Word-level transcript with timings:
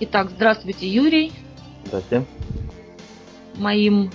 Итак, 0.00 0.30
здравствуйте, 0.30 0.86
Юрий. 0.86 1.32
Здравствуйте. 1.84 2.24
Моим 3.56 4.12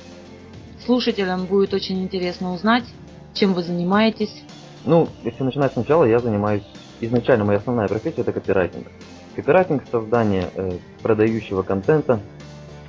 слушателям 0.85 1.45
будет 1.45 1.73
очень 1.73 2.01
интересно 2.01 2.53
узнать, 2.53 2.85
чем 3.33 3.53
вы 3.53 3.63
занимаетесь. 3.63 4.43
Ну, 4.85 5.09
если 5.25 5.43
начинать 5.43 5.73
сначала, 5.73 6.05
я 6.05 6.19
занимаюсь... 6.19 6.63
Изначально 7.01 7.43
моя 7.43 7.59
основная 7.59 7.89
профессия 7.89 8.21
это 8.21 8.31
копирайтинг. 8.31 8.87
Копирайтинг– 9.35 9.83
создание 9.91 10.49
э, 10.55 10.77
продающего 11.01 11.63
контента 11.63 12.21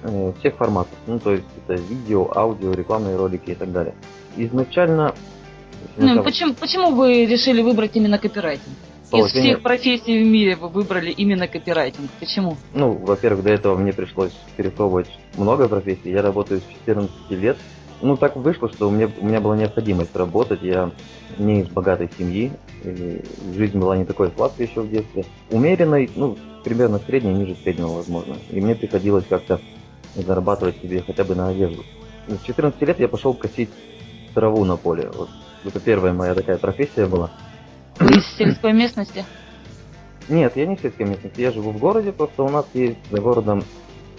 э, 0.05 0.33
всех 0.39 0.55
форматов. 0.55 0.97
Ну, 1.09 1.19
то 1.19 1.33
есть 1.33 1.47
это 1.67 1.75
видео, 1.75 2.31
аудио, 2.33 2.75
рекламные 2.75 3.17
ролики 3.17 3.51
и 3.51 3.55
так 3.57 3.73
далее. 3.73 3.97
Изначально... 4.37 5.17
Ну, 5.97 6.07
начала... 6.07 6.23
почему, 6.23 6.55
почему 6.55 6.91
вы 6.93 7.27
решили 7.27 7.61
выбрать 7.61 7.97
именно 7.97 8.21
копирайтинг? 8.21 8.77
Из 9.15 9.31
всех 9.31 9.63
профессий 9.63 10.23
в 10.23 10.27
мире 10.27 10.57
вы 10.57 10.69
выбрали 10.69 11.11
именно 11.11 11.47
копирайтинг. 11.49 12.11
Почему? 12.21 12.57
Ну, 12.73 12.93
во-первых, 12.93 13.45
до 13.45 13.51
этого 13.51 13.77
мне 13.77 13.93
пришлось 13.93 14.33
перепробовать 14.57 15.09
много 15.37 15.69
профессий. 15.69 16.11
Я 16.11 16.23
работаю 16.23 16.61
с 16.61 16.65
14 16.87 17.31
лет. 17.31 17.57
Ну, 18.03 18.17
так 18.17 18.37
вышло, 18.37 18.71
что 18.71 18.89
у 18.89 18.91
меня, 18.91 19.09
у 19.21 19.27
меня 19.27 19.41
была 19.41 19.57
необходимость 19.57 20.15
работать. 20.17 20.63
Я 20.63 20.91
не 21.39 21.61
из 21.61 21.69
богатой 21.69 22.11
семьи. 22.19 22.53
Жизнь 23.55 23.79
была 23.79 23.97
не 23.97 24.05
такой 24.05 24.31
сладкой 24.37 24.67
еще 24.67 24.83
в 24.83 24.91
детстве. 24.91 25.25
Умеренной, 25.51 26.11
ну, 26.15 26.37
примерно 26.65 26.99
средней, 26.99 27.33
ниже 27.33 27.57
среднего, 27.63 27.89
возможно. 27.89 28.37
И 28.51 28.61
мне 28.61 28.75
приходилось 28.75 29.25
как-то 29.29 29.61
зарабатывать 30.15 30.81
себе 30.83 31.03
хотя 31.07 31.25
бы 31.25 31.35
на 31.35 31.49
одежду. 31.49 31.85
С 32.27 32.43
14 32.45 32.81
лет 32.83 33.01
я 33.01 33.09
пошел 33.09 33.33
косить 33.33 33.71
траву 34.35 34.65
на 34.65 34.77
поле. 34.77 35.11
Вот 35.15 35.29
это 35.65 35.81
первая 35.81 36.13
моя 36.13 36.35
такая 36.35 36.59
профессия 36.59 37.07
была. 37.07 37.31
Из 38.01 38.27
сельской 38.37 38.73
местности? 38.73 39.25
Нет, 40.29 40.57
я 40.57 40.67
не 40.67 40.77
в 40.77 40.81
сельской 40.81 41.07
местности, 41.07 41.41
я 41.41 41.51
живу 41.53 41.71
в 41.71 41.79
городе, 41.79 42.13
просто 42.13 42.43
у 42.43 42.49
нас 42.49 42.67
есть 42.75 42.99
за 43.11 43.21
городом 43.21 43.63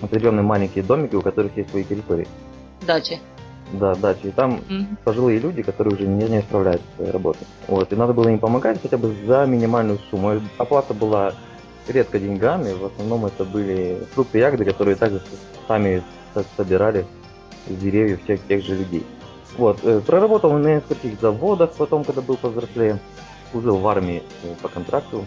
определенные 0.01 0.43
маленькие 0.43 0.83
домики, 0.83 1.15
у 1.15 1.21
которых 1.21 1.55
есть 1.57 1.69
свои 1.69 1.83
территории. 1.83 2.27
Дачи. 2.85 3.19
Да, 3.73 3.95
дачи. 3.95 4.27
И 4.27 4.31
там 4.31 4.61
mm-hmm. 4.69 4.97
пожилые 5.03 5.39
люди, 5.39 5.63
которые 5.63 5.95
уже 5.95 6.07
не, 6.07 6.27
не 6.29 6.41
справляются 6.41 6.85
с 6.93 6.95
своей 6.97 7.11
работой. 7.11 7.47
Вот, 7.67 7.91
и 7.91 7.95
надо 7.95 8.13
было 8.13 8.29
им 8.29 8.39
помогать 8.39 8.79
хотя 8.81 8.97
бы 8.97 9.13
за 9.25 9.45
минимальную 9.45 9.99
сумму. 10.11 10.39
Оплата 10.57 10.93
была 10.93 11.33
редко 11.87 12.19
деньгами, 12.19 12.73
в 12.73 12.85
основном 12.85 13.25
это 13.25 13.43
были 13.43 14.05
фрукты 14.13 14.37
и 14.37 14.41
ягоды, 14.41 14.65
которые 14.65 14.95
также 14.95 15.21
сами 15.67 16.03
собирали 16.57 17.05
с 17.67 17.75
деревьев 17.75 18.23
всех 18.23 18.45
тех 18.47 18.63
же 18.63 18.75
людей. 18.75 19.05
Вот, 19.57 19.79
э, 19.83 20.01
проработал 20.01 20.51
на 20.53 20.75
нескольких 20.75 21.19
заводах, 21.19 21.71
потом, 21.73 22.03
когда 22.03 22.21
был 22.21 22.35
повзрослее 22.35 22.99
служил 23.55 23.77
в 23.77 23.87
армии 23.87 24.21
э, 24.43 24.53
по 24.61 24.67
контракту, 24.67 25.25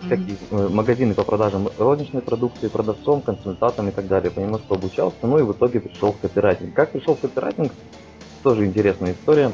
всякие 0.00 0.36
mm-hmm. 0.50 0.70
магазины 0.70 1.12
по 1.12 1.24
продажам 1.24 1.68
розничной 1.76 2.22
продукции, 2.22 2.68
продавцом, 2.68 3.20
консультантом 3.20 3.88
и 3.88 3.90
так 3.90 4.06
далее. 4.06 4.30
Понемножку 4.30 4.74
обучался, 4.74 5.18
ну 5.24 5.38
и 5.38 5.42
в 5.42 5.52
итоге 5.52 5.80
пришел 5.80 6.12
в 6.12 6.18
копирайтинг. 6.20 6.72
Как 6.72 6.92
пришел 6.92 7.16
в 7.16 7.20
копирайтинг? 7.20 7.70
Тоже 8.42 8.64
интересная 8.64 9.12
история. 9.12 9.52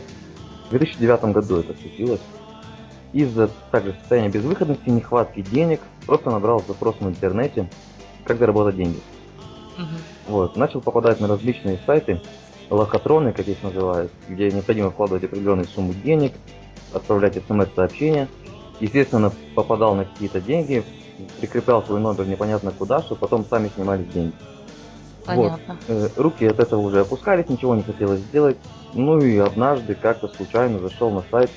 В 0.69 0.70
2009 0.70 1.25
году 1.33 1.56
это 1.56 1.75
случилось. 1.77 2.20
Из-за 3.12 3.50
также 3.72 3.95
состояния 3.95 4.28
безвыходности, 4.28 4.89
нехватки 4.89 5.41
денег, 5.42 5.80
просто 6.06 6.30
набрал 6.30 6.62
запрос 6.69 6.95
в 7.00 7.08
интернете, 7.08 7.69
как 8.25 8.39
заработать 8.39 8.77
деньги. 8.77 9.00
Mm-hmm. 9.78 10.28
Вот, 10.28 10.56
начал 10.56 10.80
попадать 10.80 11.19
на 11.19 11.27
различные 11.27 11.80
сайты, 11.86 12.20
лохотроны, 12.75 13.33
как 13.33 13.48
их 13.48 13.62
называют, 13.62 14.12
где 14.28 14.50
необходимо 14.50 14.91
вкладывать 14.91 15.25
определенную 15.25 15.67
сумму 15.67 15.94
денег, 15.94 16.33
отправлять 16.92 17.41
смс-сообщения. 17.47 18.28
Естественно, 18.80 19.33
попадал 19.55 19.94
на 19.94 20.05
какие-то 20.05 20.41
деньги, 20.41 20.84
прикреплял 21.41 21.83
свой 21.83 22.00
номер 22.00 22.27
непонятно 22.27 22.72
куда, 22.72 23.00
чтобы 23.02 23.20
потом 23.20 23.45
сами 23.45 23.70
снимались 23.75 24.06
деньги. 24.08 24.34
Понятно. 25.24 25.79
Вот. 25.89 25.96
Э, 25.96 26.08
руки 26.17 26.46
от 26.46 26.58
этого 26.58 26.80
уже 26.80 27.01
опускались, 27.01 27.48
ничего 27.48 27.74
не 27.74 27.83
хотелось 27.83 28.20
сделать. 28.20 28.57
Ну 28.92 29.18
и 29.18 29.39
однажды 29.39 29.95
как-то 29.95 30.29
случайно 30.29 30.79
зашел 30.79 31.11
на 31.11 31.23
сайт 31.30 31.51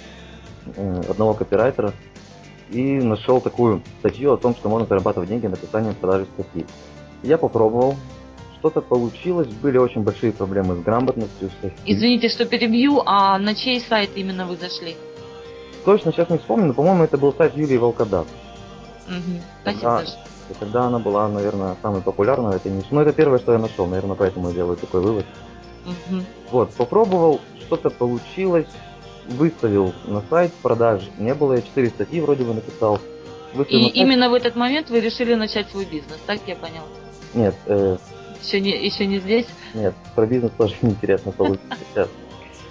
э, 0.75 1.01
одного 1.09 1.33
копирайтера 1.33 1.91
и 2.69 3.00
нашел 3.00 3.41
такую 3.41 3.81
статью 4.00 4.33
о 4.33 4.38
том, 4.38 4.56
что 4.56 4.69
можно 4.69 4.88
зарабатывать 4.88 5.29
деньги 5.29 5.47
написанием 5.47 5.95
продажи 5.95 6.27
статьи. 6.33 6.66
Я 7.23 7.38
попробовал, 7.38 7.95
что-то 8.59 8.81
получилось, 8.81 9.47
были 9.47 9.78
очень 9.78 10.01
большие 10.01 10.31
проблемы 10.31 10.75
с 10.75 10.79
грамотностью. 10.79 11.50
С 11.50 11.72
Извините, 11.85 12.29
что 12.29 12.45
перебью, 12.45 13.01
а 13.06 13.38
на 13.38 13.56
чей 13.56 13.79
сайт 13.79 14.12
именно 14.16 14.45
вы 14.45 14.56
зашли? 14.56 14.95
точно 15.88 16.12
сейчас 16.12 16.29
не 16.29 16.38
вспомню, 16.38 16.66
но, 16.66 16.73
по-моему, 16.73 17.06
это 17.06 17.18
был 17.18 17.34
сайт 17.34 17.56
Юлии 17.56 17.78
Волкодав. 17.78 18.28
Угу. 19.07 19.41
Спасибо. 19.62 20.03
И 20.50 20.53
тогда 20.59 20.84
она 20.84 21.00
была, 21.00 21.29
наверное, 21.29 21.78
самой 21.81 22.01
популярной 22.01 22.57
этой 22.57 22.73
нише. 22.73 22.88
Ну, 22.91 23.00
это 23.00 23.13
первое, 23.13 23.40
что 23.40 23.53
я 23.53 23.57
нашел, 23.57 23.85
наверное, 23.88 24.18
поэтому 24.18 24.50
я 24.50 24.56
делаю 24.56 24.75
такой 24.75 25.00
вывод. 25.00 25.25
Угу. 25.85 26.22
Вот, 26.51 26.74
попробовал, 26.74 27.39
что-то 27.62 27.89
получилось, 27.89 28.68
выставил 29.29 29.94
на 30.06 30.22
сайт 30.29 30.51
продаж. 30.62 31.03
Не 31.18 31.34
было, 31.34 31.53
я 31.53 31.62
4 31.62 31.88
статьи 31.88 32.19
вроде 32.19 32.44
бы 32.44 32.53
написал. 32.53 33.00
И 33.69 33.88
именно 33.88 34.29
в 34.29 34.34
этот 34.34 34.57
момент 34.57 34.89
вы 34.89 35.00
решили 35.00 35.35
начать 35.35 35.69
свой 35.69 35.85
бизнес, 35.85 36.19
так 36.25 36.41
я 36.47 36.57
понял? 36.57 36.84
Нет. 37.34 37.56
Э... 37.66 37.95
Еще, 38.41 38.59
не, 38.59 38.71
еще 38.85 39.05
не 39.05 39.19
здесь? 39.19 39.47
Нет, 39.73 39.93
про 40.15 40.25
бизнес 40.25 40.51
тоже 40.57 40.75
интересно 40.81 41.31
получить 41.31 41.61
сейчас. 41.91 42.09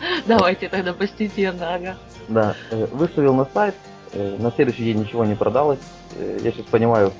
Давайте 0.26 0.68
тогда 0.68 0.92
постепенно, 0.92 1.74
ага. 1.74 1.96
Да, 2.28 2.56
э, 2.70 2.86
выставил 2.92 3.34
на 3.34 3.46
сайт, 3.46 3.74
э, 4.12 4.36
на 4.38 4.50
следующий 4.50 4.84
день 4.84 5.00
ничего 5.00 5.24
не 5.24 5.34
продалось. 5.34 5.78
Э, 6.16 6.38
я 6.42 6.52
сейчас 6.52 6.66
понимаю, 6.66 7.12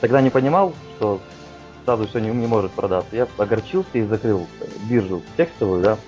тогда 0.00 0.20
не 0.20 0.30
понимал, 0.30 0.74
что 0.96 1.20
сразу 1.84 2.06
все 2.08 2.18
не, 2.18 2.28
не 2.30 2.46
может 2.46 2.72
продаться. 2.72 3.14
Я 3.16 3.28
огорчился 3.38 3.90
и 3.94 4.02
закрыл 4.02 4.46
биржу 4.88 5.22
текстовую, 5.36 5.82
да, 5.82 5.98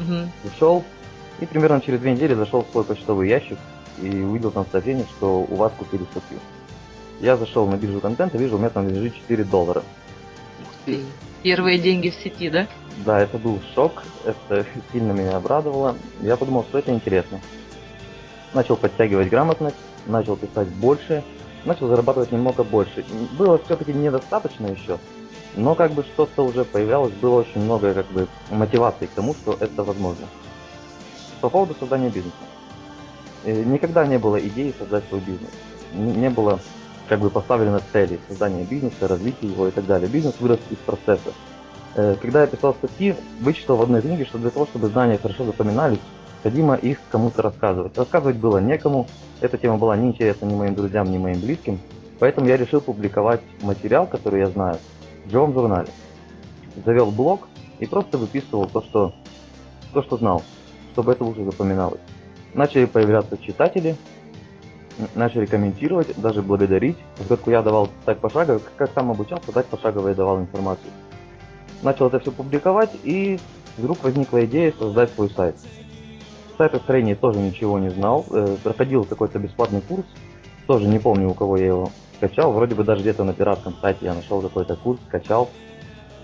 угу. 0.00 0.30
ушел, 0.44 0.84
и 1.40 1.46
примерно 1.46 1.80
через 1.80 2.00
две 2.00 2.12
недели 2.12 2.34
зашел 2.34 2.64
в 2.64 2.70
свой 2.70 2.84
почтовый 2.84 3.28
ящик 3.28 3.58
и 4.02 4.08
увидел 4.08 4.50
там 4.50 4.66
сообщение, 4.70 5.06
что 5.16 5.46
у 5.48 5.54
вас 5.56 5.72
купили 5.78 6.04
статью. 6.04 6.38
Я 7.20 7.36
зашел 7.36 7.66
на 7.66 7.76
биржу 7.76 8.00
контента, 8.00 8.36
вижу, 8.36 8.56
у 8.56 8.58
меня 8.58 8.70
там 8.70 8.88
лежит 8.88 9.14
4 9.14 9.44
доллара. 9.44 9.82
Первые 11.42 11.78
деньги 11.78 12.10
в 12.10 12.14
сети, 12.14 12.50
да? 12.50 12.66
Да, 13.04 13.20
это 13.20 13.38
был 13.38 13.60
шок, 13.74 14.04
это 14.24 14.66
сильно 14.92 15.12
меня 15.12 15.36
обрадовало. 15.36 15.96
Я 16.20 16.36
подумал, 16.36 16.64
что 16.64 16.78
это 16.78 16.92
интересно. 16.92 17.40
Начал 18.54 18.76
подтягивать 18.76 19.28
грамотность, 19.28 19.76
начал 20.06 20.36
писать 20.36 20.68
больше, 20.68 21.22
начал 21.64 21.88
зарабатывать 21.88 22.32
немного 22.32 22.64
больше. 22.64 23.04
Было 23.38 23.58
все-таки 23.58 23.92
недостаточно 23.92 24.66
еще, 24.66 24.98
но 25.56 25.74
как 25.74 25.92
бы 25.92 26.02
что-то 26.02 26.44
уже 26.44 26.64
появлялось, 26.64 27.12
было 27.14 27.40
очень 27.40 27.60
много 27.60 27.92
как 27.94 28.06
бы 28.06 28.28
мотивации 28.50 29.06
к 29.06 29.10
тому, 29.10 29.34
что 29.34 29.56
это 29.58 29.82
возможно. 29.82 30.26
По 31.40 31.50
поводу 31.50 31.76
создания 31.78 32.08
бизнеса. 32.08 32.36
Э, 33.44 33.62
никогда 33.62 34.06
не 34.06 34.18
было 34.18 34.36
идеи 34.40 34.74
создать 34.78 35.04
свой 35.08 35.20
бизнес. 35.20 35.50
Не 35.92 36.30
было 36.30 36.60
как 37.08 37.20
бы 37.20 37.30
поставлено 37.30 37.80
цели 37.92 38.18
создания 38.28 38.64
бизнеса, 38.64 39.08
развития 39.08 39.48
его 39.48 39.68
и 39.68 39.70
так 39.70 39.86
далее. 39.86 40.08
Бизнес 40.08 40.34
вырос 40.40 40.60
из 40.70 40.78
процесса. 40.78 41.32
Э, 41.94 42.16
когда 42.20 42.42
я 42.42 42.46
писал 42.46 42.74
статьи, 42.74 43.14
вычитал 43.40 43.76
в 43.76 43.82
одной 43.82 44.02
книге, 44.02 44.24
что 44.24 44.38
для 44.38 44.50
того, 44.50 44.66
чтобы 44.66 44.88
знания 44.88 45.18
хорошо 45.18 45.44
запоминались, 45.44 46.00
необходимо 46.46 46.76
их 46.76 46.98
кому-то 47.10 47.42
рассказывать. 47.42 47.98
Рассказывать 47.98 48.36
было 48.36 48.58
некому, 48.58 49.08
эта 49.40 49.58
тема 49.58 49.78
была 49.78 49.96
неинтересна 49.96 50.46
ни 50.46 50.54
моим 50.54 50.76
друзьям, 50.76 51.10
ни 51.10 51.18
моим 51.18 51.40
близким, 51.40 51.80
поэтому 52.20 52.46
я 52.46 52.56
решил 52.56 52.80
публиковать 52.80 53.40
материал, 53.62 54.06
который 54.06 54.40
я 54.40 54.46
знаю, 54.46 54.78
в 55.24 55.30
живом 55.30 55.52
журнале. 55.52 55.88
Завел 56.84 57.10
блог 57.10 57.48
и 57.80 57.86
просто 57.86 58.16
выписывал 58.16 58.66
то, 58.66 58.80
что, 58.82 59.12
то, 59.92 60.02
что 60.02 60.18
знал, 60.18 60.42
чтобы 60.92 61.12
это 61.12 61.24
уже 61.24 61.44
запоминалось. 61.44 62.00
Начали 62.54 62.84
появляться 62.84 63.36
читатели, 63.38 63.96
начали 65.14 65.46
комментировать, 65.46 66.18
даже 66.20 66.42
благодарить. 66.42 66.96
Поскольку 67.18 67.50
я 67.50 67.62
давал 67.62 67.88
так 68.04 68.18
пошагово, 68.18 68.60
как 68.76 68.90
сам 68.94 69.10
обучался, 69.10 69.52
так 69.52 69.66
пошагово 69.66 70.08
я 70.08 70.14
давал 70.14 70.40
информацию. 70.40 70.90
Начал 71.82 72.06
это 72.06 72.20
все 72.20 72.32
публиковать, 72.32 72.90
и 73.04 73.38
вдруг 73.76 74.02
возникла 74.02 74.44
идея 74.44 74.72
создать 74.78 75.10
свой 75.10 75.30
сайт. 75.30 75.56
Сайт 76.56 76.72
построения 76.72 77.14
тоже 77.14 77.38
ничего 77.38 77.78
не 77.78 77.90
знал, 77.90 78.24
э, 78.30 78.56
проходил 78.62 79.04
какой-то 79.04 79.38
бесплатный 79.38 79.82
курс, 79.82 80.06
тоже 80.66 80.86
не 80.86 80.98
помню, 80.98 81.28
у 81.28 81.34
кого 81.34 81.58
я 81.58 81.66
его 81.66 81.90
скачал, 82.16 82.52
вроде 82.52 82.74
бы 82.74 82.82
даже 82.82 83.02
где-то 83.02 83.24
на 83.24 83.34
пиратском 83.34 83.74
сайте 83.80 84.06
я 84.06 84.14
нашел 84.14 84.40
какой-то 84.40 84.74
курс, 84.76 84.98
скачал, 85.06 85.50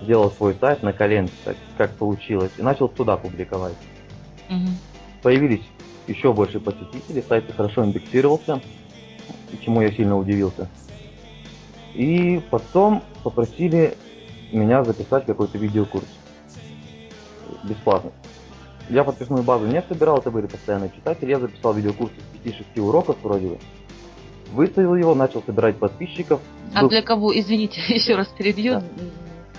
сделал 0.01 0.31
свой 0.31 0.55
сайт 0.59 0.83
на 0.83 0.95
коленке, 0.95 1.35
так, 1.45 1.57
как 1.77 1.91
получилось, 1.93 2.51
и 2.57 2.63
начал 2.63 2.89
туда 2.89 3.19
публиковать. 3.19 3.77
Угу. 4.49 4.69
Появились 5.23 5.65
еще 6.07 6.33
больше 6.33 6.61
посетителей, 6.61 7.25
сайт 7.27 7.45
хорошо 7.57 7.85
индексировался, 7.85 8.61
чему 9.65 9.83
я 9.83 9.91
сильно 9.93 10.17
удивился. 10.17 10.69
И 11.95 12.41
потом 12.51 13.03
попросили 13.23 13.97
меня 14.53 14.85
записать 14.85 15.27
какой-то 15.27 15.59
видеокурс. 15.59 16.07
Бесплатно. 17.65 18.13
Я 18.89 19.05
подписную 19.05 19.43
базу 19.43 19.67
не 19.67 19.83
собирал, 19.83 20.19
это 20.19 20.31
были 20.31 20.47
постоянные 20.47 20.91
читатели. 20.91 21.31
Я 21.31 21.39
записал 21.39 21.73
видеокурс 21.75 22.13
из 22.45 22.53
5-6 22.77 22.81
уроков 22.81 23.17
вроде 23.23 23.49
бы. 23.49 23.59
выставил 24.53 24.95
его, 24.97 25.15
начал 25.15 25.43
собирать 25.43 25.77
подписчиков. 25.77 26.41
А 26.75 26.83
был... 26.83 26.89
для 26.89 27.03
кого, 27.03 27.39
извините, 27.39 27.81
еще 27.89 28.17
раз 28.17 28.29
перебью. 28.29 28.75
Да. 28.75 28.83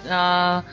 А, 0.09 0.63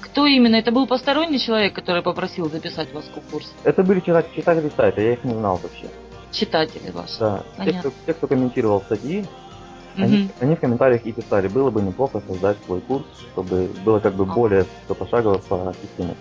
кто 0.00 0.26
именно? 0.26 0.56
Это 0.56 0.70
был 0.70 0.86
посторонний 0.86 1.38
человек, 1.38 1.74
который 1.74 2.02
попросил 2.02 2.48
записать 2.50 2.92
вас 2.92 3.04
в 3.04 3.30
курс? 3.30 3.52
Это 3.64 3.82
были 3.82 4.00
читатели 4.00 4.70
сайта, 4.74 5.00
я 5.00 5.12
их 5.12 5.24
не 5.24 5.34
знал 5.34 5.60
вообще. 5.62 5.88
Читатели 6.30 6.90
ваши. 6.90 7.18
Да. 7.20 7.44
Те 7.64 7.72
кто, 7.74 7.92
те, 8.06 8.14
кто 8.14 8.26
комментировал 8.26 8.80
статьи, 8.80 9.20
угу. 9.20 10.02
они, 10.02 10.30
они 10.40 10.56
в 10.56 10.60
комментариях 10.60 11.04
и 11.04 11.12
писали, 11.12 11.48
было 11.48 11.70
бы 11.70 11.82
неплохо 11.82 12.22
создать 12.26 12.56
свой 12.64 12.80
курс, 12.80 13.04
чтобы 13.32 13.70
было 13.84 14.00
как 14.00 14.14
бы 14.14 14.24
а. 14.24 14.26
более 14.26 14.66
пошагово 14.88 15.38
по 15.38 15.74
системе. 15.82 16.16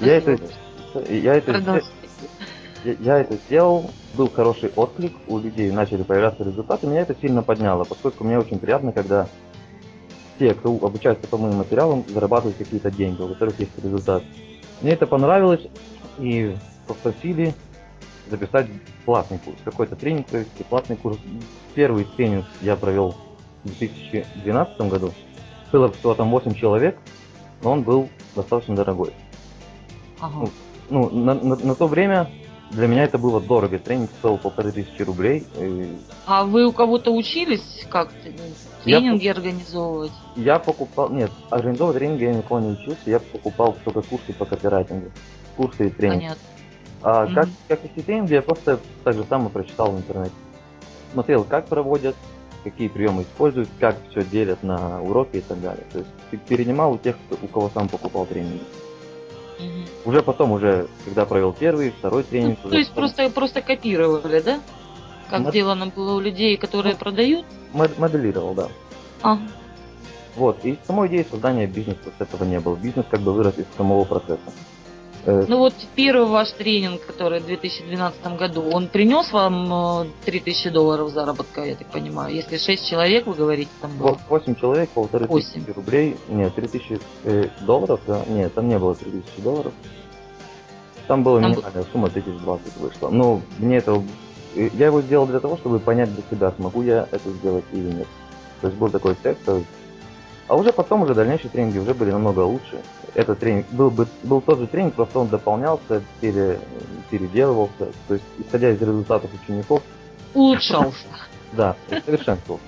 Я 0.00 0.16
это, 0.16 0.38
я 1.08 1.34
это, 1.34 1.82
я, 2.84 2.92
я 3.00 3.18
это 3.18 3.36
сделал, 3.46 3.90
был 4.14 4.28
хороший 4.28 4.70
отклик, 4.74 5.12
у 5.28 5.38
людей 5.38 5.70
начали 5.70 6.02
появляться 6.02 6.42
результаты, 6.42 6.86
меня 6.86 7.02
это 7.02 7.14
сильно 7.20 7.42
подняло, 7.42 7.84
поскольку 7.84 8.24
мне 8.24 8.38
очень 8.38 8.58
приятно, 8.58 8.92
когда 8.92 9.28
те, 10.40 10.54
кто 10.54 10.70
обучается 10.70 11.28
по 11.28 11.36
моим 11.36 11.56
материалам, 11.56 12.02
зарабатывают 12.08 12.56
какие-то 12.56 12.90
деньги, 12.90 13.20
у 13.20 13.28
которых 13.28 13.60
есть 13.60 13.72
результат. 13.84 14.24
Мне 14.80 14.92
это 14.92 15.06
понравилось, 15.06 15.60
и 16.18 16.56
попросили 16.86 17.54
записать 18.30 18.66
платный 19.04 19.38
курс, 19.38 19.58
какой-то 19.64 19.96
тренинг 19.96 20.28
провести, 20.28 20.64
платный 20.64 20.96
курс. 20.96 21.18
Первый 21.74 22.04
тренинг 22.16 22.46
я 22.62 22.74
провел 22.76 23.16
в 23.64 23.78
2012 23.78 24.80
году. 24.88 25.12
Было 25.70 25.92
всего 25.92 26.14
там 26.14 26.30
8 26.30 26.54
человек, 26.54 26.96
но 27.62 27.72
он 27.72 27.82
был 27.82 28.08
достаточно 28.34 28.74
дорогой. 28.74 29.12
Ага. 30.20 30.48
Ну, 30.88 31.10
на, 31.10 31.34
на, 31.34 31.56
на 31.56 31.74
то 31.74 31.86
время 31.86 32.30
для 32.70 32.86
меня 32.86 33.04
это 33.04 33.18
было 33.18 33.40
дорого. 33.40 33.78
Тренинг 33.78 34.10
стоил 34.18 34.38
полторы 34.38 34.70
тысячи 34.72 35.02
рублей. 35.02 35.46
И... 35.58 35.96
А 36.26 36.44
вы 36.44 36.66
у 36.66 36.72
кого-то 36.72 37.10
учились 37.12 37.84
как-то 37.90 38.30
тренинги 38.84 39.24
я, 39.24 39.32
организовывать? 39.32 40.12
Я 40.36 40.58
покупал... 40.58 41.10
Нет, 41.10 41.32
организовывать 41.50 41.98
тренинги 41.98 42.24
я 42.24 42.34
никого 42.34 42.60
не 42.60 42.70
учился. 42.72 43.02
Я 43.06 43.18
покупал 43.18 43.76
только 43.84 44.02
курсы 44.02 44.32
по 44.32 44.44
копирайтингу. 44.44 45.10
Курсы 45.56 45.88
и 45.88 45.90
тренинги. 45.90 46.22
Понятно. 46.22 46.42
А 47.02 47.24
mm-hmm. 47.24 47.34
как, 47.34 47.48
как 47.66 47.84
вести 47.84 48.02
тренинги, 48.02 48.34
я 48.34 48.42
просто 48.42 48.78
так 49.02 49.14
же 49.14 49.24
самое 49.24 49.50
прочитал 49.50 49.90
в 49.90 49.96
интернете. 49.96 50.34
Смотрел, 51.12 51.44
как 51.44 51.66
проводят, 51.66 52.14
какие 52.62 52.88
приемы 52.88 53.22
используют, 53.22 53.68
как 53.80 53.96
все 54.10 54.22
делят 54.22 54.62
на 54.62 55.02
уроки 55.02 55.38
и 55.38 55.40
так 55.40 55.60
далее. 55.60 55.84
То 55.92 55.98
есть 55.98 56.42
перенимал 56.44 56.92
у 56.92 56.98
тех, 56.98 57.16
кто, 57.26 57.36
у 57.42 57.48
кого 57.48 57.70
сам 57.74 57.88
покупал 57.88 58.26
тренинги. 58.26 58.62
Угу. 59.60 60.10
Уже 60.10 60.22
потом, 60.22 60.52
уже 60.52 60.88
когда 61.04 61.26
провел 61.26 61.52
первый, 61.52 61.90
второй 61.90 62.22
тренинг. 62.22 62.58
Ну, 62.64 62.70
то 62.70 62.76
есть 62.76 62.90
потом... 62.90 63.02
просто, 63.02 63.30
просто 63.30 63.62
копировали, 63.62 64.40
да? 64.40 64.60
Как 65.28 65.40
Мод... 65.40 65.50
сделано 65.50 65.86
было 65.86 66.14
у 66.14 66.20
людей, 66.20 66.56
которые 66.56 66.94
ну, 66.94 66.98
продают? 66.98 67.46
Мод- 67.72 67.98
моделировал, 67.98 68.54
да. 68.54 68.68
Ага. 69.22 69.42
Вот, 70.36 70.64
и 70.64 70.78
самой 70.86 71.08
идеи 71.08 71.26
создания 71.28 71.66
бизнеса 71.66 72.10
с 72.18 72.20
этого 72.20 72.44
не 72.44 72.60
было. 72.60 72.76
Бизнес 72.76 73.06
как 73.10 73.20
бы 73.20 73.32
вырос 73.32 73.58
из 73.58 73.66
самого 73.76 74.04
процесса. 74.04 74.40
Э, 75.26 75.44
ну 75.48 75.58
вот 75.58 75.74
первый 75.94 76.26
ваш 76.26 76.52
тренинг, 76.52 77.04
который 77.04 77.40
в 77.40 77.46
2012 77.46 78.36
году, 78.38 78.62
он 78.70 78.88
принес 78.88 79.32
вам 79.32 80.08
3000 80.24 80.66
э, 80.66 80.70
долларов 80.70 81.10
заработка, 81.10 81.62
я 81.64 81.74
так 81.74 81.88
понимаю? 81.88 82.34
Если 82.34 82.56
6 82.56 82.88
человек, 82.88 83.26
вы 83.26 83.34
говорите, 83.34 83.70
там 83.80 83.96
было? 83.98 84.18
8 84.28 84.54
человек, 84.54 84.88
полторы 84.90 85.26
тысячи 85.26 85.62
рублей. 85.74 86.16
Нет, 86.28 86.54
3000 86.54 87.00
э, 87.24 87.48
долларов, 87.60 88.00
да? 88.06 88.22
Нет, 88.28 88.54
там 88.54 88.68
не 88.68 88.78
было 88.78 88.94
3000 88.94 89.42
долларов. 89.42 89.72
Там 91.06 91.22
была 91.22 91.40
там 91.40 91.50
минимальная 91.50 91.84
сумма 91.92 92.06
1020 92.06 92.76
вышла. 92.76 93.08
Но 93.10 93.42
мне 93.58 93.78
это... 93.78 94.02
Я 94.54 94.86
его 94.86 95.00
сделал 95.02 95.26
для 95.26 95.38
того, 95.38 95.56
чтобы 95.56 95.78
понять 95.78 96.12
для 96.12 96.22
себя, 96.30 96.52
смогу 96.56 96.82
я 96.82 97.06
это 97.10 97.30
сделать 97.30 97.64
или 97.72 97.92
нет. 97.92 98.06
То 98.60 98.66
есть 98.66 98.78
был 98.78 98.88
такой 98.88 99.14
тест, 99.14 99.40
а 100.50 100.56
уже 100.56 100.72
потом, 100.72 101.02
уже 101.02 101.14
дальнейшие 101.14 101.48
тренинги 101.48 101.78
уже 101.78 101.94
были 101.94 102.10
намного 102.10 102.40
лучше. 102.40 102.82
Этот 103.14 103.38
тренинг 103.38 103.66
был, 103.70 103.88
бы, 103.88 104.08
был 104.24 104.40
тот 104.40 104.58
же 104.58 104.66
тренинг, 104.66 104.94
просто 104.94 105.20
он 105.20 105.28
дополнялся, 105.28 106.02
пере, 106.20 106.58
переделывался. 107.08 107.92
То 108.08 108.14
есть, 108.14 108.24
исходя 108.36 108.70
из 108.70 108.80
результатов 108.80 109.30
учеников... 109.42 109.82
Улучшался. 110.34 111.06
Да, 111.52 111.74
совершенствовался. 111.88 112.64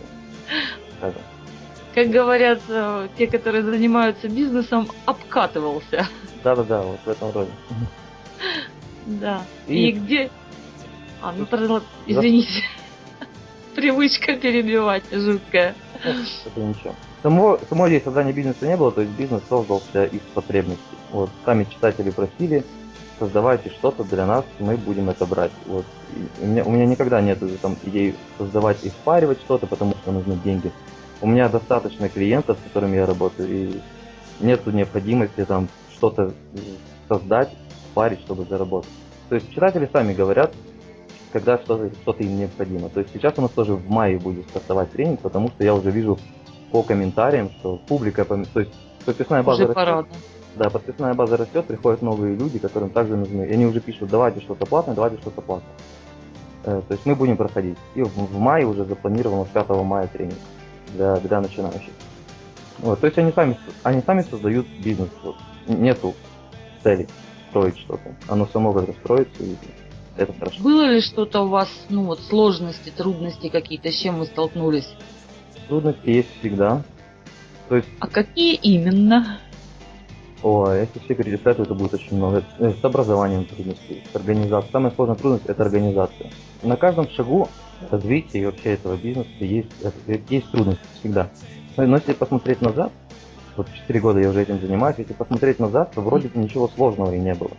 Как 1.94 2.08
говорят 2.08 2.60
э, 2.68 3.08
те, 3.16 3.28
которые 3.28 3.62
занимаются 3.62 4.28
бизнесом, 4.28 4.88
обкатывался. 5.04 6.08
Да-да-да, 6.42 6.82
вот 6.82 6.98
в 7.04 7.08
этом 7.08 7.32
роде. 7.32 7.50
Да. 9.06 9.44
И, 9.68 9.88
И 9.88 9.92
где... 9.92 10.30
А, 11.20 11.32
ну, 11.32 11.46
извините. 12.06 12.64
Привычка 13.76 14.36
перебивать 14.36 15.04
жуткая. 15.12 15.76
Это 16.04 16.60
ничего. 16.60 16.94
Само, 17.22 17.58
самой 17.68 17.90
идеи 17.90 18.02
создания 18.02 18.32
бизнеса 18.32 18.66
не 18.66 18.76
было, 18.76 18.90
то 18.90 19.00
есть 19.00 19.12
бизнес 19.12 19.42
создался 19.48 20.04
из 20.06 20.20
потребностей. 20.34 20.96
Вот, 21.12 21.30
сами 21.44 21.64
читатели 21.64 22.10
просили, 22.10 22.64
создавайте 23.20 23.70
что-то 23.70 24.02
для 24.02 24.26
нас, 24.26 24.44
мы 24.58 24.76
будем 24.76 25.08
это 25.08 25.24
брать. 25.24 25.52
Вот. 25.66 25.84
У, 26.40 26.46
меня, 26.46 26.64
у 26.64 26.70
меня 26.70 26.84
никогда 26.84 27.20
нет 27.20 27.38
там, 27.60 27.76
идей 27.84 28.16
создавать 28.38 28.82
и 28.82 28.88
спаривать 28.88 29.38
что-то, 29.38 29.68
потому 29.68 29.92
что 30.02 30.10
нужны 30.10 30.34
деньги. 30.44 30.72
У 31.20 31.28
меня 31.28 31.48
достаточно 31.48 32.08
клиентов, 32.08 32.58
с 32.58 32.64
которыми 32.64 32.96
я 32.96 33.06
работаю, 33.06 33.48
и 33.48 33.80
нет 34.40 34.66
необходимости 34.66 35.44
там 35.44 35.68
что-то 35.92 36.34
создать, 37.08 37.50
спарить, 37.92 38.20
чтобы 38.20 38.44
заработать. 38.46 38.90
То 39.28 39.36
есть 39.36 39.48
читатели 39.54 39.88
сами 39.92 40.12
говорят, 40.12 40.52
когда 41.32 41.56
что-то 41.58 41.90
что 42.02 42.12
им 42.18 42.36
необходимо. 42.36 42.88
То 42.88 42.98
есть 42.98 43.12
сейчас 43.12 43.34
у 43.36 43.42
нас 43.42 43.52
тоже 43.52 43.74
в 43.74 43.88
мае 43.88 44.18
будет 44.18 44.48
стартовать 44.48 44.90
тренинг, 44.90 45.20
потому 45.20 45.48
что 45.48 45.62
я 45.62 45.74
уже 45.74 45.92
вижу 45.92 46.18
по 46.72 46.82
комментариям, 46.82 47.50
что 47.58 47.76
публика, 47.86 48.24
то 48.24 48.60
есть 48.60 48.72
подписная 49.04 49.42
база 49.42 49.64
уже 49.64 49.72
растет. 49.74 50.06
Да, 50.56 50.68
подписная 50.70 51.14
база 51.14 51.36
растет, 51.36 51.66
приходят 51.66 52.02
новые 52.02 52.34
люди, 52.36 52.58
которым 52.58 52.90
также 52.90 53.16
нужны. 53.16 53.42
И 53.42 53.52
они 53.52 53.66
уже 53.66 53.80
пишут, 53.80 54.10
давайте 54.10 54.40
что-то 54.40 54.66
платное, 54.66 54.94
давайте 54.94 55.18
что-то 55.18 55.40
платное. 55.40 55.72
Э, 56.64 56.82
то 56.86 56.94
есть 56.94 57.06
мы 57.06 57.14
будем 57.14 57.36
проходить. 57.36 57.78
И 57.94 58.02
в, 58.02 58.38
мае 58.38 58.66
уже 58.66 58.84
запланировано 58.84 59.44
с 59.44 59.48
5 59.48 59.68
мая 59.82 60.08
тренинг 60.08 60.38
для, 60.94 61.16
для 61.16 61.40
начинающих. 61.40 61.92
Вот, 62.78 63.00
то 63.00 63.06
есть 63.06 63.16
они 63.18 63.32
сами, 63.32 63.58
они 63.82 64.02
сами 64.02 64.22
создают 64.22 64.66
бизнес. 64.84 65.08
Вот. 65.22 65.36
Нету 65.68 66.14
цели 66.82 67.08
строить 67.50 67.78
что-то. 67.78 68.14
Оно 68.28 68.46
само 68.46 68.72
как-то 68.72 68.92
строится 68.92 69.42
и 69.42 69.56
это 70.16 70.32
хорошо. 70.34 70.62
Было 70.62 70.82
ли 70.90 71.00
что-то 71.00 71.42
у 71.42 71.48
вас, 71.48 71.68
ну 71.88 72.04
вот, 72.04 72.20
сложности, 72.20 72.90
трудности 72.90 73.48
какие-то, 73.48 73.90
с 73.90 73.94
чем 73.94 74.18
вы 74.18 74.26
столкнулись? 74.26 74.88
Трудности 75.72 76.10
есть 76.10 76.28
всегда. 76.38 76.82
То 77.70 77.76
есть... 77.76 77.88
А 77.98 78.06
какие 78.06 78.56
именно? 78.56 79.38
О, 80.42 80.70
если 80.70 80.98
все 80.98 81.14
перечислять, 81.14 81.56
то 81.56 81.62
это 81.62 81.72
будет 81.72 81.94
очень 81.94 82.14
много. 82.14 82.44
Э, 82.58 82.74
с 82.78 82.84
образованием 82.84 83.46
трудностей, 83.46 84.02
с 84.12 84.14
организацией. 84.14 84.70
Самая 84.70 84.92
сложная 84.92 85.16
трудность– 85.16 85.46
это 85.46 85.62
организация. 85.62 86.30
На 86.62 86.76
каждом 86.76 87.08
шагу 87.08 87.48
развития 87.90 88.40
и 88.40 88.44
вообще 88.44 88.74
этого 88.74 88.98
бизнеса 88.98 89.30
есть, 89.40 89.70
э, 89.82 90.18
есть 90.28 90.50
трудности 90.50 90.84
всегда. 91.00 91.30
Но 91.78 91.96
если 91.96 92.12
посмотреть 92.12 92.60
назад, 92.60 92.92
вот 93.56 93.66
4 93.72 93.98
года 94.00 94.20
я 94.20 94.28
уже 94.28 94.42
этим 94.42 94.60
занимаюсь, 94.60 94.96
если 94.98 95.14
посмотреть 95.14 95.58
назад, 95.58 95.92
то 95.94 96.02
вроде 96.02 96.28
бы 96.28 96.38
ничего 96.38 96.68
сложного 96.68 97.14
и 97.14 97.18
не 97.18 97.32
было. 97.32 97.52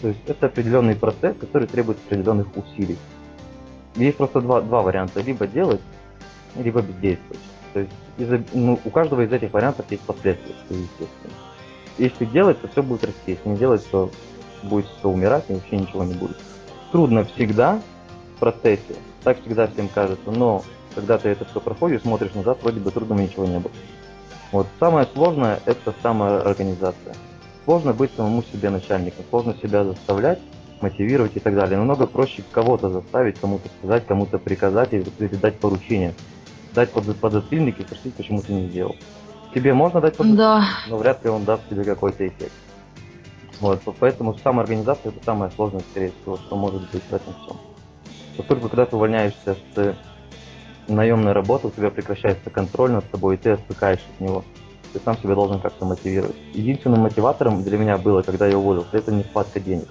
То 0.00 0.08
есть 0.08 0.20
это 0.26 0.46
определенный 0.46 0.96
процесс, 0.96 1.36
который 1.38 1.68
требует 1.68 1.98
определенных 2.06 2.46
усилий. 2.56 2.96
Есть 3.96 4.16
просто 4.16 4.40
два, 4.40 4.62
два 4.62 4.80
варианта. 4.80 5.20
Либо 5.20 5.46
делать, 5.46 5.82
либо 6.56 6.82
бездействовать. 6.82 7.40
То 7.72 7.80
есть 7.80 7.92
из, 8.18 8.28
ну, 8.52 8.78
у 8.84 8.90
каждого 8.90 9.22
из 9.22 9.32
этих 9.32 9.52
вариантов 9.52 9.86
есть 9.90 10.02
последствия, 10.02 10.54
естественно. 10.68 11.34
Если 11.98 12.24
делать, 12.26 12.60
то 12.60 12.68
все 12.68 12.82
будет 12.82 13.04
расти. 13.04 13.32
Если 13.32 13.48
не 13.48 13.56
делать, 13.56 13.86
то 13.90 14.10
будет 14.62 14.86
все 14.86 15.08
умирать 15.08 15.44
и 15.48 15.54
вообще 15.54 15.78
ничего 15.78 16.04
не 16.04 16.14
будет. 16.14 16.36
Трудно 16.90 17.24
всегда 17.24 17.80
в 18.36 18.40
процессе, 18.40 18.96
так 19.24 19.40
всегда 19.40 19.66
всем 19.66 19.88
кажется, 19.88 20.30
но 20.30 20.62
когда 20.94 21.18
ты 21.18 21.30
это 21.30 21.44
все 21.44 21.60
проходишь, 21.60 22.02
смотришь 22.02 22.34
назад, 22.34 22.58
вроде 22.62 22.80
бы 22.80 22.90
трудного 22.90 23.20
ничего 23.20 23.46
не 23.46 23.58
было. 23.58 23.72
Вот 24.52 24.66
самое 24.78 25.06
сложное 25.14 25.60
это 25.64 25.94
самоорганизация. 26.02 27.14
Сложно 27.64 27.94
быть 27.94 28.10
самому 28.14 28.42
себе 28.42 28.70
начальником, 28.70 29.24
сложно 29.30 29.54
себя 29.62 29.84
заставлять, 29.84 30.40
мотивировать 30.82 31.36
и 31.36 31.40
так 31.40 31.54
далее. 31.54 31.78
Намного 31.78 32.06
проще 32.06 32.42
кого-то 32.50 32.90
заставить, 32.90 33.38
кому-то 33.38 33.68
сказать, 33.78 34.06
кому-то 34.06 34.38
приказать 34.38 34.92
или 34.92 35.04
дать 35.36 35.58
поручение 35.58 36.14
дать 36.74 36.90
под, 36.90 37.16
подзатыльник 37.16 37.80
и 37.80 37.82
спросить, 37.82 38.14
почему 38.14 38.40
ты 38.42 38.52
не 38.52 38.68
сделал. 38.68 38.96
Тебе 39.54 39.74
можно 39.74 40.00
дать 40.00 40.16
подзатыльник, 40.16 40.38
да. 40.38 40.64
но 40.88 40.96
вряд 40.96 41.24
ли 41.24 41.30
он 41.30 41.44
даст 41.44 41.62
тебе 41.68 41.84
какой-то 41.84 42.26
эффект. 42.26 42.52
Вот, 43.60 43.80
поэтому 44.00 44.36
самоорганизация 44.38 45.12
это 45.12 45.24
самое 45.24 45.50
сложное, 45.52 45.82
скорее 45.90 46.12
всего, 46.20 46.36
что 46.36 46.56
может 46.56 46.80
быть 46.90 47.02
в 47.02 47.12
этом 47.12 47.34
всем. 47.42 47.56
Поскольку 48.36 48.68
когда 48.68 48.86
ты 48.86 48.96
увольняешься 48.96 49.56
с 49.74 49.96
наемной 50.88 51.32
работы, 51.32 51.68
у 51.68 51.70
тебя 51.70 51.90
прекращается 51.90 52.50
контроль 52.50 52.90
над 52.90 53.08
тобой, 53.10 53.36
и 53.36 53.38
ты 53.38 53.50
отвыкаешь 53.50 54.00
от 54.14 54.20
него. 54.20 54.44
Ты 54.92 55.00
сам 55.04 55.16
себя 55.16 55.34
должен 55.34 55.60
как-то 55.60 55.84
мотивировать. 55.84 56.36
Единственным 56.54 57.00
мотиватором 57.00 57.62
для 57.62 57.78
меня 57.78 57.96
было, 57.98 58.22
когда 58.22 58.46
я 58.46 58.58
уволился, 58.58 58.96
это 58.96 59.12
нехватка 59.12 59.60
денег. 59.60 59.88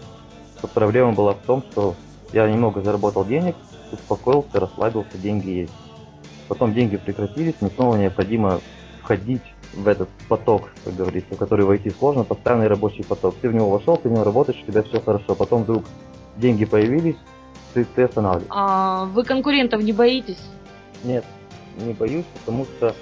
Вот 0.61 0.71
проблема 0.71 1.13
была 1.13 1.33
в 1.33 1.39
том, 1.39 1.63
что 1.71 1.95
я 2.33 2.47
немного 2.49 2.81
заработал 2.81 3.25
денег, 3.25 3.55
успокоился, 3.91 4.59
расслабился, 4.59 5.17
деньги 5.17 5.49
есть. 5.49 5.73
Потом 6.51 6.73
деньги 6.73 6.97
прекратились, 6.97 7.53
мне 7.61 7.71
снова 7.73 7.95
необходимо 7.95 8.59
входить 9.01 9.41
в 9.73 9.87
этот 9.87 10.09
поток, 10.27 10.69
как 10.83 10.93
говорится, 10.93 11.33
в 11.33 11.37
который 11.37 11.63
войти 11.63 11.89
сложно, 11.91 12.25
постоянный 12.25 12.67
рабочий 12.67 13.05
поток. 13.05 13.35
Ты 13.41 13.47
в 13.47 13.53
него 13.53 13.69
вошел, 13.69 13.95
ты 13.95 14.09
в 14.09 14.11
него 14.11 14.25
работаешь, 14.25 14.61
у 14.61 14.69
тебя 14.69 14.83
все 14.83 14.99
хорошо. 14.99 15.33
Потом 15.33 15.63
вдруг 15.63 15.85
деньги 16.35 16.65
появились, 16.65 17.15
ты, 17.73 17.85
ты 17.85 18.03
останавливаешься. 18.03 18.51
А 18.53 19.05
вы 19.05 19.23
конкурентов 19.23 19.81
не 19.81 19.93
боитесь? 19.93 20.43
Нет, 21.05 21.23
не 21.77 21.93
боюсь, 21.93 22.25
потому 22.39 22.65
что 22.65 22.93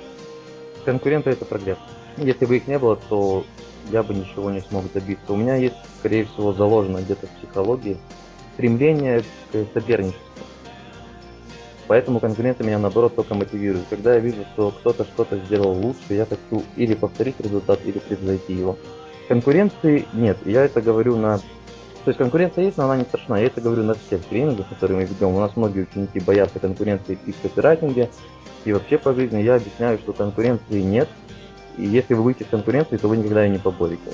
конкуренты 0.86 1.32
это 1.32 1.44
прогресс. 1.44 1.80
Если 2.18 2.46
бы 2.46 2.56
их 2.56 2.68
не 2.68 2.78
было, 2.78 2.98
то 3.10 3.44
я 3.90 4.04
бы 4.04 4.14
ничего 4.14 4.52
не 4.52 4.62
смог 4.62 4.84
добиться. 4.94 5.34
У 5.34 5.36
меня 5.36 5.56
есть, 5.56 5.76
скорее 5.98 6.26
всего, 6.26 6.54
заложено 6.54 7.00
где-то 7.00 7.26
в 7.26 7.32
психологии 7.32 7.98
стремление 8.54 9.24
к 9.52 9.66
соперничеству. 9.74 10.29
Поэтому 11.90 12.20
конкуренция 12.20 12.68
меня 12.68 12.78
наоборот 12.78 13.16
только 13.16 13.34
мотивирует. 13.34 13.86
Когда 13.90 14.14
я 14.14 14.20
вижу, 14.20 14.46
что 14.54 14.70
кто-то 14.70 15.06
что-то 15.06 15.38
сделал 15.38 15.72
лучше, 15.72 16.14
я 16.14 16.28
хочу 16.28 16.64
или 16.76 16.94
повторить 16.94 17.40
результат, 17.40 17.80
или 17.84 17.98
превзойти 17.98 18.54
его. 18.54 18.78
Конкуренции 19.28 20.06
нет. 20.14 20.38
Я 20.46 20.66
это 20.66 20.84
говорю 20.84 21.16
на... 21.16 21.40
То 21.40 22.12
есть 22.12 22.20
конкуренция 22.20 22.66
есть, 22.66 22.78
но 22.78 22.84
она 22.84 22.98
не 22.98 23.06
страшна. 23.06 23.40
Я 23.40 23.48
это 23.48 23.60
говорю 23.60 23.82
на 23.82 23.96
всех 23.96 24.24
тренингах, 24.26 24.70
которые 24.70 24.98
мы 24.98 25.06
ведем. 25.06 25.30
У 25.30 25.40
нас 25.40 25.56
многие 25.56 25.88
ученики 25.90 26.20
боятся 26.20 26.60
конкуренции 26.60 27.18
и 27.26 27.32
в 27.32 27.42
копирайтинге, 27.42 28.12
и 28.66 28.72
вообще 28.72 29.00
по 29.00 29.16
жизни. 29.16 29.42
Я 29.42 29.56
объясняю, 29.56 29.98
что 29.98 30.14
конкуренции 30.14 30.82
нет. 30.82 31.10
И 31.76 31.86
если 31.88 32.14
вы 32.14 32.22
выйдете 32.22 32.46
в 32.46 32.50
конкуренцию, 32.50 33.00
то 33.00 33.08
вы 33.08 33.18
никогда 33.18 33.46
ее 33.46 33.50
не 33.50 33.58
поборете. 33.58 34.12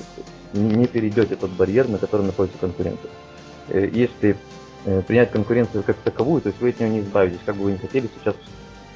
Не 0.54 0.86
перейдете 0.86 1.36
тот 1.36 1.50
барьер, 1.50 1.90
на 1.90 1.98
котором 1.98 2.24
находится 2.28 2.56
конкуренция. 2.58 3.10
Э, 3.68 3.86
если 3.92 4.38
принять 5.06 5.30
конкуренцию 5.30 5.82
как 5.82 5.96
таковую, 5.96 6.42
то 6.42 6.48
есть 6.48 6.60
вы 6.60 6.70
от 6.70 6.80
нее 6.80 6.90
не 6.90 7.00
избавитесь, 7.00 7.40
как 7.44 7.56
бы 7.56 7.64
вы 7.64 7.72
ни 7.72 7.76
хотели, 7.76 8.08
сейчас 8.18 8.36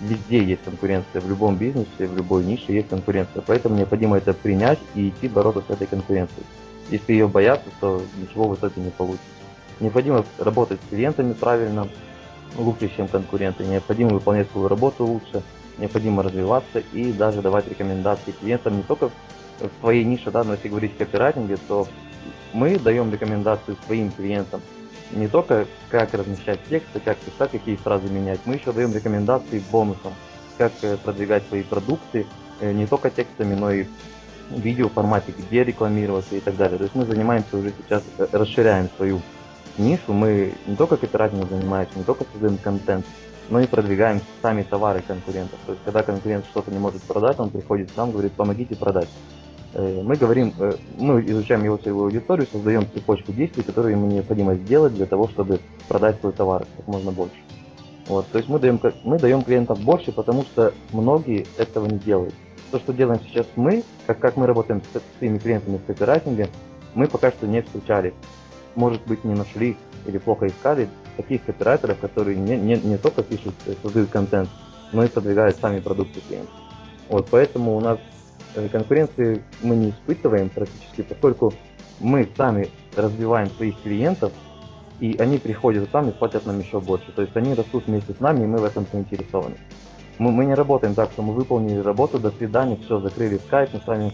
везде 0.01 0.43
есть 0.43 0.63
конкуренция, 0.65 1.21
в 1.21 1.29
любом 1.29 1.57
бизнесе, 1.57 2.07
в 2.07 2.17
любой 2.17 2.45
нише 2.45 2.73
есть 2.73 2.89
конкуренция, 2.89 3.43
поэтому 3.47 3.77
необходимо 3.77 4.17
это 4.17 4.33
принять 4.33 4.79
и 4.95 5.09
идти 5.09 5.29
бороться 5.29 5.63
с 5.67 5.71
этой 5.71 5.87
конкуренцией. 5.87 6.47
Если 6.91 7.13
ее 7.13 7.29
бояться, 7.29 7.69
то 7.81 8.03
ничего 8.21 8.49
в 8.49 8.55
итоге 8.55 8.81
не 8.81 8.91
получится. 8.91 9.27
Необходимо 9.79 10.25
работать 10.39 10.81
с 10.85 10.91
клиентами 10.91 11.33
правильно, 11.33 11.89
лучше, 12.57 12.91
чем 12.97 13.09
конкуренты, 13.09 13.65
необходимо 13.65 14.11
выполнять 14.11 14.51
свою 14.51 14.69
работу 14.69 15.05
лучше, 15.05 15.43
необходимо 15.79 16.23
развиваться 16.23 16.83
и 16.93 17.13
даже 17.13 17.43
давать 17.43 17.69
рекомендации 17.69 18.33
клиентам 18.33 18.77
не 18.77 18.83
только 18.83 19.11
в 19.61 19.71
своей 19.81 20.05
нише, 20.05 20.31
да, 20.31 20.45
но 20.45 20.55
если 20.55 20.69
говорить 20.69 20.93
о 20.95 21.05
копирайтинге, 21.05 21.57
то 21.69 21.87
мы 22.53 22.79
даем 22.79 23.13
рекомендации 23.13 23.77
своим 23.87 24.11
клиентам, 24.11 24.61
не 25.13 25.29
только 25.29 25.67
как 25.91 26.15
размещать 26.15 26.61
тексты, 26.69 27.01
как 27.01 27.19
писать, 27.19 27.51
какие 27.51 27.77
фразы 27.77 28.09
менять, 28.09 28.41
мы 28.45 28.55
еще 28.55 28.73
даем 28.73 28.95
рекомендации 28.95 29.63
бонусом, 29.71 30.15
как 30.59 30.73
э, 30.83 30.97
продвигать 30.97 31.47
свои 31.49 31.63
продукты 31.63 32.27
э, 32.61 32.73
не 32.73 32.87
только 32.87 33.11
текстами, 33.11 33.55
но 33.55 33.73
и 33.73 33.87
видео 34.51 34.89
формате, 34.89 35.33
где 35.37 35.65
рекламироваться 35.65 36.35
и 36.37 36.41
так 36.41 36.57
далее. 36.57 36.79
То 36.79 36.85
есть 36.85 36.95
мы 36.95 37.05
занимаемся 37.05 37.57
уже 37.57 37.73
сейчас, 37.77 38.03
э, 38.19 38.27
расширяем 38.33 38.89
свою 38.97 39.21
нишу, 39.79 40.13
мы 40.13 40.55
не 40.67 40.77
только 40.77 40.97
копирайтингом 40.97 41.49
занимаемся, 41.49 41.99
не 41.99 42.05
только 42.05 42.25
создаем 42.33 42.59
контент, 42.59 43.07
но 43.49 43.61
и 43.61 43.67
продвигаем 43.67 44.21
сами 44.43 44.63
товары 44.63 45.03
конкурентов. 45.03 45.59
То 45.67 45.73
есть 45.73 45.85
когда 45.85 46.03
конкурент 46.03 46.45
что-то 46.47 46.71
не 46.71 46.79
может 46.79 47.03
продать, 47.03 47.39
он 47.41 47.51
приходит 47.51 47.91
к 47.91 47.97
нам, 47.97 48.13
говорит, 48.13 48.33
помогите 48.33 48.77
продать. 48.77 49.09
Э, 49.73 50.03
мы 50.03 50.17
говорим, 50.17 50.53
э, 50.59 50.73
мы 50.99 51.21
изучаем 51.23 51.65
его 51.65 51.77
целевую 51.77 52.07
аудиторию, 52.07 52.47
создаем 52.51 52.87
цепочку 52.93 53.33
действий, 53.33 53.63
которые 53.63 53.97
ему 53.97 54.07
необходимо 54.07 54.55
сделать 54.55 54.95
для 54.95 55.07
того, 55.07 55.29
чтобы 55.29 55.61
продать 55.89 56.19
свой 56.21 56.33
товар 56.33 56.67
как 56.77 56.87
можно 56.89 57.13
больше. 57.13 57.37
Вот, 58.07 58.27
то 58.29 58.39
есть 58.39 58.51
мы 58.51 58.59
даем, 58.59 58.81
мы 59.05 59.19
даем 59.19 59.43
клиентам 59.43 59.79
больше, 59.83 60.11
потому 60.11 60.43
что 60.43 60.75
многие 60.93 61.47
этого 61.57 61.87
не 61.87 61.99
делают. 61.99 62.35
То, 62.73 62.79
что 62.81 62.93
делаем 62.93 63.21
сейчас 63.21 63.47
мы, 63.55 63.85
как, 64.07 64.19
как 64.19 64.37
мы 64.37 64.47
работаем 64.47 64.83
с, 64.93 64.99
с 64.99 65.19
своими 65.19 65.39
клиентами 65.39 65.77
в 65.77 65.85
копирайтинге, 65.85 66.49
мы 66.95 67.07
пока 67.07 67.31
что 67.31 67.47
не 67.47 67.63
встречали, 67.63 68.13
может 68.75 69.05
быть, 69.07 69.23
не 69.23 69.35
нашли 69.35 69.77
или 70.07 70.19
плохо 70.19 70.49
искали 70.49 70.89
таких 71.17 71.45
копирайтеров, 71.45 71.99
которые 71.99 72.37
не, 72.37 72.57
не, 72.57 72.77
не 72.77 72.97
только 72.97 73.23
пишут, 73.23 73.55
э, 73.67 73.75
создают 73.83 74.11
контент, 74.11 74.49
но 74.93 75.05
и 75.05 75.09
продвигают 75.09 75.57
сами 75.59 75.79
продукты 75.79 76.21
клиентов. 76.27 76.55
Вот, 77.09 77.29
поэтому 77.31 77.77
у 77.77 77.81
нас 77.81 77.99
конкуренции 78.55 79.43
мы 79.63 79.77
не 79.77 79.91
испытываем 79.91 80.49
практически, 80.49 81.03
поскольку 81.03 81.53
мы 82.01 82.29
сами 82.37 82.69
развиваем 82.97 83.49
своих 83.51 83.81
клиентов, 83.83 84.33
и 85.01 85.17
они 85.19 85.39
приходят 85.39 85.93
нам 85.93 86.09
и 86.09 86.13
платят 86.13 86.47
нам 86.47 86.59
еще 86.59 86.81
больше. 86.81 87.13
То 87.13 87.23
есть 87.23 87.37
они 87.37 87.55
растут 87.55 87.87
вместе 87.87 88.13
с 88.13 88.21
нами, 88.21 88.45
и 88.45 88.47
мы 88.47 88.59
в 88.59 88.65
этом 88.65 88.87
заинтересованы. 88.93 89.57
Мы, 90.19 90.33
мы 90.33 90.45
не 90.45 90.55
работаем 90.55 90.95
так, 90.95 91.11
что 91.13 91.23
мы 91.23 91.33
выполнили 91.33 91.79
работу, 91.79 92.19
до 92.19 92.31
свидания, 92.31 92.77
все, 92.85 93.01
закрыли 93.01 93.39
скайп, 93.39 93.71
мы 93.73 93.81
с 93.81 93.87
вами 93.87 94.13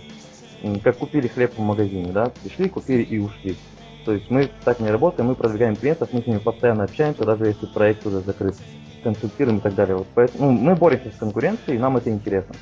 как 0.83 0.97
купили 0.99 1.28
хлеб 1.28 1.52
в 1.57 1.61
магазине, 1.61 2.12
да, 2.12 2.33
пришли, 2.43 2.69
купили 2.69 3.02
и 3.02 3.19
ушли. 3.19 3.57
То 4.05 4.12
есть 4.12 4.31
мы 4.31 4.49
так 4.64 4.78
не 4.78 4.90
работаем, 4.90 5.28
мы 5.28 5.35
продвигаем 5.35 5.75
клиентов, 5.75 6.11
мы 6.12 6.23
с 6.23 6.26
ними 6.26 6.38
постоянно 6.38 6.85
общаемся, 6.85 7.25
даже 7.25 7.47
если 7.47 7.66
проект 7.66 8.07
уже 8.07 8.21
закрыт, 8.21 8.57
консультируем 9.02 9.59
и 9.59 9.61
так 9.61 9.75
далее. 9.75 9.97
Вот 9.97 10.07
поэтому 10.14 10.52
ну, 10.52 10.59
мы 10.59 10.76
боремся 10.76 11.11
с 11.11 11.19
конкуренцией, 11.19 11.76
и 11.76 11.81
нам 11.81 11.97
это 11.97 12.11
интересно 12.11 12.55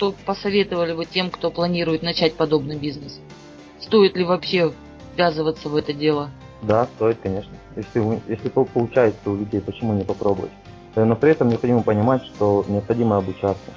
что 0.00 0.14
посоветовали 0.24 0.94
бы 0.94 1.04
тем, 1.04 1.30
кто 1.30 1.50
планирует 1.50 2.02
начать 2.02 2.32
подобный 2.34 2.78
бизнес? 2.78 3.20
Стоит 3.80 4.16
ли 4.16 4.24
вообще 4.24 4.72
ввязываться 5.14 5.68
в 5.68 5.76
это 5.76 5.92
дело? 5.92 6.30
Да, 6.62 6.86
стоит, 6.96 7.18
конечно. 7.22 7.52
Если, 7.76 8.22
если 8.26 8.48
получается 8.48 9.28
у 9.28 9.36
людей, 9.36 9.60
почему 9.60 9.92
не 9.92 10.04
попробовать? 10.04 10.52
Э, 10.94 11.04
но 11.04 11.16
при 11.16 11.32
этом 11.32 11.50
необходимо 11.50 11.82
понимать, 11.82 12.24
что 12.24 12.64
необходимо 12.66 13.18
обучаться. 13.18 13.70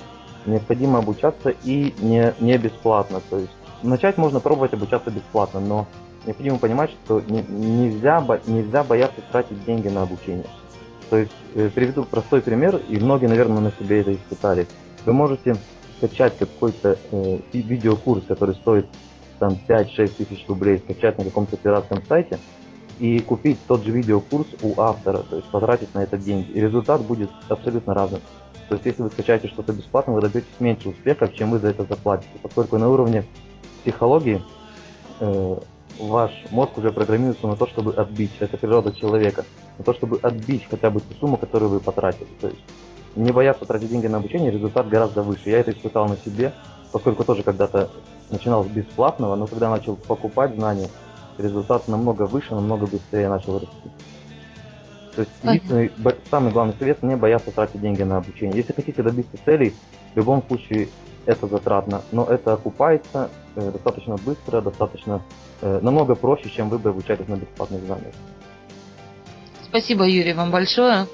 Необходимо 0.46 1.00
обучаться 1.00 1.50
и 1.50 1.94
не, 2.00 2.34
не 2.40 2.58
бесплатно. 2.58 3.20
То 3.30 3.40
есть 3.40 3.52
начать 3.82 4.18
можно 4.18 4.40
пробовать 4.40 4.72
обучаться 4.72 5.12
бесплатно, 5.12 5.60
но 5.60 5.88
необходимо 6.26 6.58
понимать, 6.58 6.92
что 6.92 7.20
не, 7.20 7.42
нельзя, 7.50 8.26
нельзя 8.48 8.86
бояться 8.86 9.20
тратить 9.30 9.66
деньги 9.66 9.90
на 9.90 10.04
обучение. 10.04 10.48
То 11.10 11.18
есть 11.18 11.34
э, 11.56 11.70
приведу 11.70 12.06
простой 12.06 12.42
пример, 12.42 12.78
и 12.88 12.98
многие, 12.98 13.28
наверное, 13.28 13.60
на 13.60 13.74
себе 13.74 14.00
это 14.00 14.16
испытали. 14.16 14.68
Вы 15.06 15.12
можете 15.12 15.58
скачать 16.04 16.38
какой-то 16.38 16.98
э, 17.12 17.40
видеокурс, 17.54 18.24
который 18.28 18.56
стоит 18.56 18.88
там 19.40 19.58
5-6 19.68 20.08
тысяч 20.18 20.46
рублей, 20.48 20.80
скачать 20.80 21.18
на 21.18 21.24
каком-то 21.24 21.56
пиратском 21.58 22.04
сайте 22.08 22.40
и 23.00 23.20
купить 23.20 23.58
тот 23.68 23.84
же 23.84 23.92
видеокурс 23.92 24.48
у 24.62 24.80
автора, 24.80 25.20
то 25.20 25.38
есть 25.38 25.50
потратить 25.50 25.94
на 25.96 26.04
это 26.04 26.18
деньги. 26.18 26.52
И 26.52 26.60
результат 26.60 27.02
будет 27.02 27.30
абсолютно 27.50 27.94
разным. 27.94 28.22
То 28.70 28.76
есть 28.76 28.86
если 28.86 29.04
вы 29.04 29.10
скачаете 29.10 29.48
что-то 29.48 29.74
бесплатно, 29.74 30.14
вы 30.14 30.22
добьетесь 30.22 30.60
меньше 30.60 30.90
успехов, 30.90 31.34
чем 31.34 31.52
вы 31.52 31.60
за 31.60 31.70
это 31.70 31.84
заплатите, 31.84 32.32
поскольку 32.42 32.78
на 32.78 32.90
уровне 32.90 33.26
психологии 33.82 34.42
э, 35.20 35.58
ваш 36.00 36.32
мозг 36.52 36.78
уже 36.78 36.92
программируется 36.92 37.48
на 37.48 37.56
то, 37.56 37.68
чтобы 37.68 37.94
отбить, 37.94 38.32
это 38.40 38.58
природа 38.58 38.94
человека, 38.94 39.46
на 39.78 39.84
то, 39.84 39.94
чтобы 39.94 40.20
отбить 40.22 40.68
хотя 40.70 40.90
бы 40.90 41.00
ту 41.00 41.14
сумму, 41.20 41.38
которую 41.38 41.72
вы 41.72 41.80
потратили. 41.80 42.28
То 42.40 42.48
есть 42.48 42.62
не 43.16 43.32
бояться 43.32 43.66
тратить 43.66 43.90
деньги 43.90 44.08
на 44.08 44.18
обучение, 44.18 44.52
результат 44.52 44.90
гораздо 44.90 45.22
выше. 45.22 45.50
Я 45.50 45.60
это 45.60 45.72
испытал 45.72 46.08
на 46.08 46.18
себе, 46.18 46.54
поскольку 46.92 47.24
тоже 47.24 47.44
когда-то 47.44 47.90
начинал 48.30 48.64
с 48.64 48.68
бесплатного, 48.68 49.36
но 49.36 49.48
когда 49.48 49.70
начал 49.70 49.96
покупать 49.96 50.56
знания, 50.56 50.90
результат 51.38 51.88
намного 51.88 52.24
выше, 52.24 52.54
намного 52.56 52.86
быстрее 52.86 53.30
начал 53.30 53.60
расти. 53.60 53.92
То 55.16 55.22
есть 55.22 55.32
единственный, 55.44 55.92
самый 56.32 56.52
главный 56.52 56.74
совет 56.80 57.04
не 57.04 57.16
бояться 57.16 57.52
тратить 57.52 57.82
деньги 57.82 58.02
на 58.02 58.18
обучение. 58.18 58.58
Если 58.58 58.74
хотите 58.74 59.04
добиться 59.04 59.38
целей, 59.46 59.74
в 60.14 60.18
любом 60.18 60.44
случае 60.48 60.90
это 61.26 61.48
затратно, 61.48 62.02
но 62.12 62.26
это 62.26 62.54
окупается 62.54 63.30
э, 63.56 63.72
достаточно 63.72 64.18
быстро, 64.18 64.62
достаточно 64.62 65.22
э, 65.62 65.80
намного 65.82 66.16
проще, 66.16 66.50
чем 66.50 66.70
вы 66.70 66.80
бы 66.80 66.90
обучались 66.90 67.28
на 67.28 67.36
бесплатных 67.36 67.82
знаниях. 67.84 68.14
Спасибо, 69.70 70.06
Юрий, 70.06 70.34
вам 70.34 70.52
большое. 70.52 71.08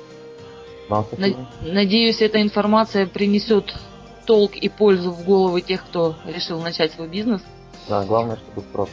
Надеюсь, 1.61 2.21
эта 2.21 2.41
информация 2.41 3.05
принесет 3.05 3.73
толк 4.25 4.55
и 4.55 4.69
пользу 4.69 5.11
в 5.11 5.25
головы 5.25 5.61
тех, 5.61 5.83
кто 5.85 6.15
решил 6.25 6.59
начать 6.61 6.93
свой 6.93 7.07
бизнес. 7.07 7.41
Да, 7.87 8.03
главное, 8.03 8.37
чтобы 8.37 8.61
впрок. 8.61 8.89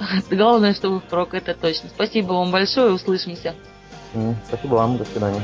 Главное, 0.30 0.74
чтобы 0.74 1.00
впрок, 1.00 1.34
это 1.34 1.54
точно. 1.54 1.88
Спасибо 1.88 2.32
вам 2.32 2.50
большое, 2.50 2.92
услышимся. 2.92 3.54
Спасибо 4.48 4.74
вам, 4.74 4.98
до 4.98 5.04
свидания. 5.04 5.42